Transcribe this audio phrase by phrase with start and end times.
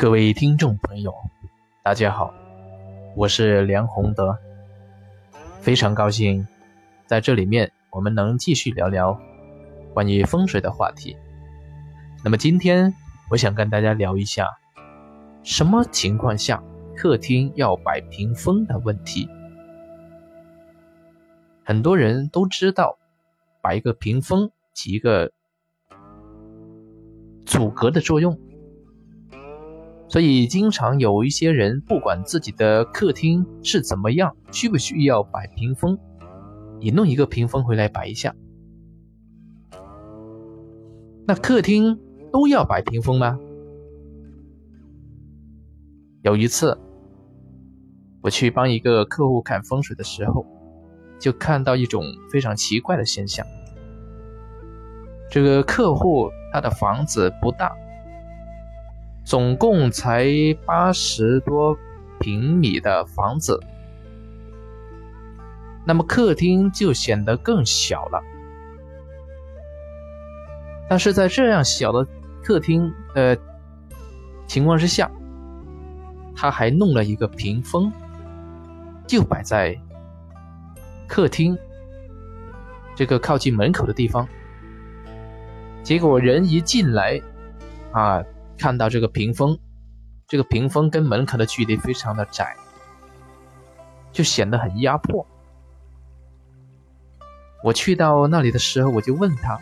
[0.00, 1.14] 各位听众朋友，
[1.82, 2.32] 大家好，
[3.14, 4.34] 我是梁宏德，
[5.60, 6.48] 非常高兴
[7.04, 9.20] 在这里面我们能继续聊聊
[9.92, 11.14] 关于风水的话题。
[12.24, 12.94] 那么今天
[13.28, 14.46] 我想跟大家聊一下，
[15.42, 16.62] 什么情况下
[16.96, 19.28] 客厅要摆屏风的问题。
[21.62, 22.96] 很多人都知道，
[23.60, 25.30] 摆一个屏风起一个
[27.44, 28.40] 阻隔的作用。
[30.10, 35.96] 所以，经常有一些人不管自己的客厅是怎么样，需不需要摆屏风，
[36.80, 38.34] 你弄一个屏风回来摆一下。
[41.28, 41.96] 那客厅
[42.32, 43.38] 都要摆屏风吗？
[46.22, 46.76] 有一次，
[48.20, 50.44] 我去帮一个客户看风水的时候，
[51.20, 53.46] 就看到一种非常奇怪的现象。
[55.30, 57.70] 这个客户他的房子不大。
[59.24, 60.26] 总共才
[60.64, 61.76] 八十多
[62.18, 63.60] 平米的房子，
[65.84, 68.20] 那么客厅就显得更小了。
[70.88, 72.04] 但是在这样小的
[72.42, 73.38] 客厅的
[74.48, 75.08] 情况之下，
[76.34, 77.92] 他还弄了一个屏风，
[79.06, 79.78] 就摆在
[81.06, 81.56] 客厅
[82.96, 84.26] 这个靠近门口的地方。
[85.84, 87.20] 结果人一进来，
[87.92, 88.24] 啊。
[88.60, 89.58] 看到这个屏风，
[90.28, 92.54] 这个屏风跟门口的距离非常的窄，
[94.12, 95.26] 就显得很压迫。
[97.64, 99.58] 我去到那里的时候，我就问他：“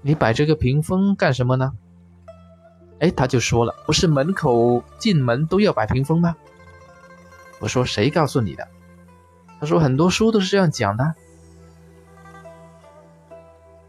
[0.00, 1.72] 你摆这个屏风干什么呢？”
[3.00, 6.36] 哎，他就说了：“不是门口进门都要摆屏风吗？”
[7.58, 8.68] 我说：“谁告诉你的？”
[9.58, 11.16] 他说：“很多书都是这样讲的。”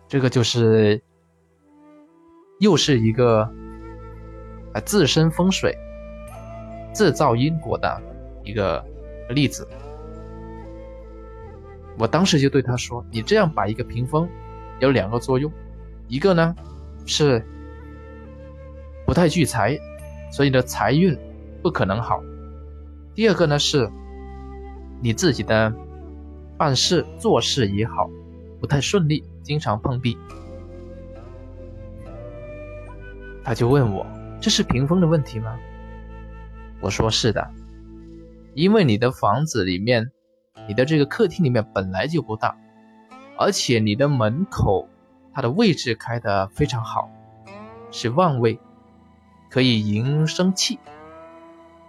[0.10, 1.04] 这个就是。
[2.60, 3.42] 又是一个
[4.74, 5.78] 啊自身风水、
[6.94, 8.02] 自造因果的
[8.44, 8.84] 一个
[9.30, 9.68] 例子。
[12.00, 14.28] 我当时就对他说：“你这样摆一个屏风，
[14.80, 15.52] 有两个作用，
[16.08, 16.56] 一个呢
[17.06, 17.44] 是
[19.06, 19.78] 不太聚财，
[20.32, 21.18] 所以呢财运
[21.62, 22.20] 不可能好；
[23.16, 23.90] 第二个呢是
[25.02, 25.74] 你自己的
[26.56, 28.10] 办事做事也好，
[28.60, 30.18] 不太顺利，经常碰壁。”
[33.48, 34.06] 他就问我
[34.42, 35.58] ：“这是屏风的问题吗？”
[36.84, 37.50] 我说：“是的，
[38.54, 40.12] 因为你的房子里面，
[40.68, 42.58] 你的这个客厅里面本来就不大，
[43.38, 44.90] 而且你的门口
[45.34, 47.10] 它的位置开的非常好，
[47.90, 48.60] 是旺位，
[49.50, 50.78] 可以迎生气。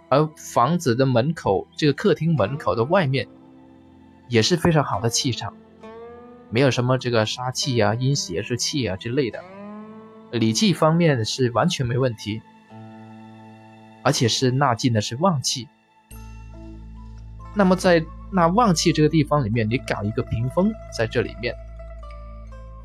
[0.07, 3.27] 而房子的门口，这个客厅门口的外面，
[4.29, 5.53] 也是非常好的气场，
[6.49, 9.43] 没有什么这个杀气啊、阴邪之气啊之类的。”
[10.31, 12.41] 礼气方面是完全没问题，
[14.03, 15.67] 而且是纳进的是旺气。
[17.55, 21.55] 那么在纳旺气这个地方里面，你搞一个屏风在这里面，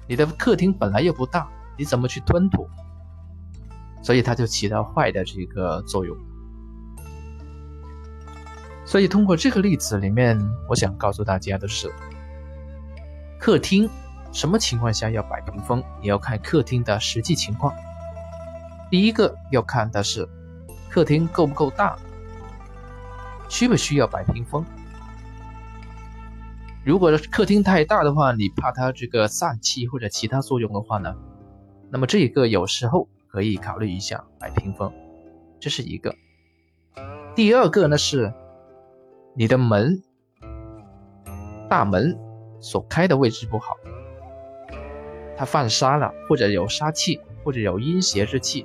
[0.09, 1.47] 你的客厅本来又不大，
[1.77, 2.67] 你怎么去吞吐？
[4.03, 6.17] 所以它就起到坏的这个作用。
[8.87, 10.39] 所以通过这个例子里面，
[10.69, 11.93] 我想告诉大家的是，
[13.39, 13.89] 客厅。
[14.35, 15.83] 什么情况下要摆屏风？
[16.03, 17.73] 也要看客厅的实际情况。
[18.91, 20.29] 第一个要看的是
[20.91, 21.97] 客厅够不够大，
[23.49, 24.65] 需不需要摆屏风。
[26.85, 31.15] 如果客厅太大的话，你怕它这个散气或者其他作用的话呢，
[31.89, 34.93] 那么这一个有时候可以考虑一下摆屏风，
[35.61, 36.15] 这是一个。
[37.37, 38.35] 第二个呢是
[39.35, 40.03] 你的门
[41.69, 42.19] 大门
[42.61, 43.77] 所开的位置不好。
[45.37, 48.65] 他犯杀了，或者有杀气，或者有阴邪之气，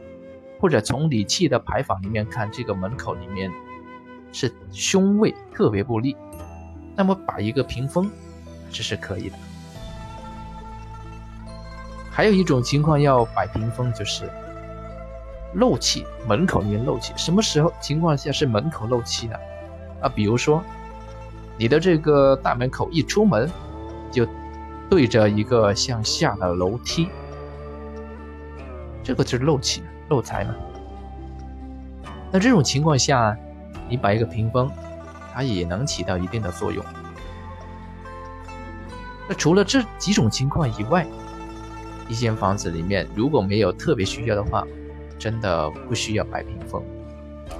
[0.59, 3.51] 或者从理气的牌坊里面看，这个门口里面
[4.31, 6.15] 是凶位特别不利，
[6.95, 8.09] 那么摆一个屏风，
[8.69, 9.35] 这是可以的。
[12.11, 14.29] 还有一种情况要摆屏风，就是
[15.55, 19.35] 漏气，门口里面漏气，什么时候情况下是门口漏气呢？
[20.01, 20.63] 啊，比如说
[21.57, 23.49] 你的这个大门口一出门
[24.11, 24.27] 就。
[24.89, 27.09] 对着一个向下的楼梯，
[29.03, 30.55] 这个就是漏气、漏财嘛。
[32.31, 33.37] 那这种情况下，
[33.87, 34.69] 你摆一个屏风，
[35.33, 36.83] 它也能起到一定的作用。
[39.27, 41.05] 那除了这几种情况以外，
[42.07, 44.65] 一间房子里面如果没有特别需要的话，
[45.19, 46.83] 真的不需要摆屏风，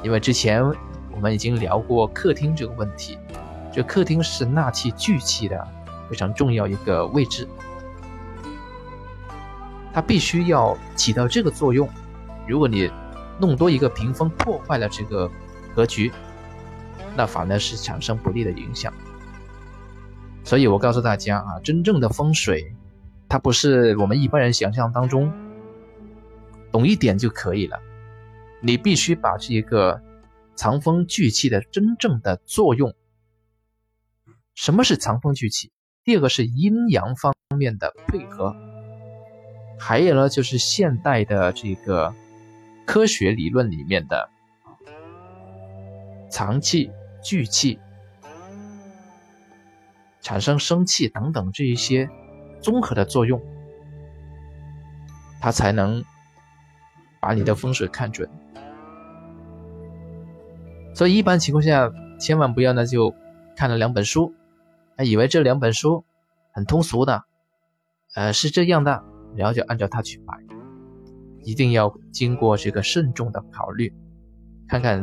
[0.01, 0.63] 因为之前
[1.11, 3.19] 我们已经聊过客厅这个问题，
[3.71, 5.67] 这客厅是纳气聚气的。
[6.09, 7.47] 非常重要一个位置，
[9.93, 11.87] 它必须要起到这个作用。
[12.47, 12.91] 如果你
[13.39, 15.29] 弄多一个屏风，破坏了这个
[15.75, 16.11] 格局，
[17.15, 18.93] 那反而是产生不利的影响。
[20.43, 22.75] 所以我告诉大家啊，真正的风水，
[23.27, 25.31] 它不是我们一般人想象当中
[26.71, 27.79] 懂一点就可以了，
[28.61, 30.01] 你必须把这个
[30.55, 32.93] 藏风聚气的真正的作用。
[34.55, 35.71] 什么是藏风聚气？
[36.09, 38.55] 第二个是阴阳方面的配合，
[39.77, 42.15] 还有呢就是现代的这个
[42.83, 44.27] 科学理论里面的
[46.27, 46.89] 藏气、
[47.23, 47.77] 聚气、
[50.19, 52.09] 产生生气等等这一些
[52.59, 53.39] 综合的作用，
[55.39, 56.03] 它才能
[57.19, 58.27] 把你的风水看准。
[60.95, 61.87] 所以一般情况下，
[62.19, 63.13] 千万不要呢就
[63.55, 64.33] 看了两本书。
[64.99, 66.03] 他以为这两本书
[66.51, 67.23] 很通俗的，
[68.15, 69.01] 呃，是这样的，
[69.33, 70.33] 然后就按照它去摆，
[71.45, 73.93] 一定要经过这个慎重的考虑，
[74.67, 75.01] 看看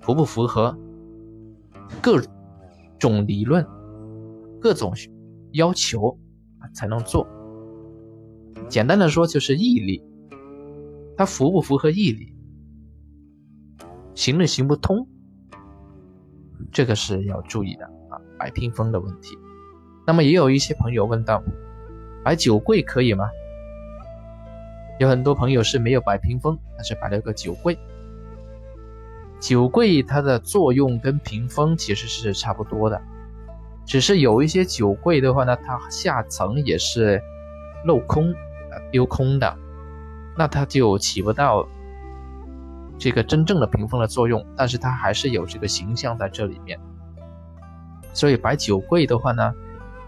[0.00, 0.74] 符不符合
[2.00, 2.18] 各
[2.98, 3.62] 种理论、
[4.58, 4.94] 各种
[5.52, 6.18] 要求
[6.72, 7.28] 才能做。
[8.70, 10.02] 简单的说就是毅力，
[11.14, 12.34] 它符不符合毅力，
[14.14, 15.06] 行不行不通，
[16.72, 17.86] 这个是要注意的。
[18.38, 19.38] 摆屏风的问题，
[20.06, 21.42] 那么也有一些朋友问到，
[22.24, 23.28] 摆酒柜可以吗？
[24.98, 27.78] 有很多朋友是没有摆屏风，但是摆了个酒柜。
[29.38, 33.00] 酒柜它的作用跟屏风其实是差不多的，
[33.84, 37.22] 只是有一些酒柜的话呢，它下层也是
[37.84, 38.34] 镂空、
[38.90, 39.54] 丢空的，
[40.36, 41.68] 那它就起不到
[42.98, 46.80] 这个真正的屏风的作用，但是它还是有这个形象在这里面。
[48.16, 49.54] 所以摆酒柜的话呢，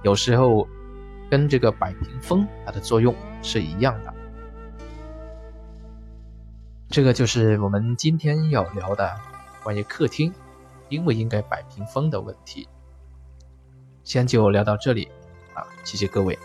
[0.02, 0.66] 有时候
[1.30, 4.14] 跟这个摆屏风它的作用是一样的。
[6.88, 9.14] 这个就是我们今天要聊的
[9.62, 10.32] 关于客厅
[10.88, 12.66] 应不应该摆屏风的问题。
[14.04, 15.06] 先就聊到这里
[15.52, 16.38] 啊，谢谢各位。